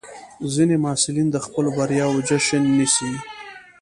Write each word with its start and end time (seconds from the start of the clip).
ځینې 0.53 0.75
محصلین 0.83 1.27
د 1.31 1.37
خپلو 1.45 1.69
بریاوو 1.77 2.25
جشن 2.27 2.63
نیسي. 2.77 3.11